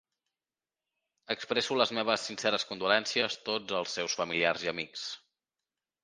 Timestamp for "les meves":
1.81-2.23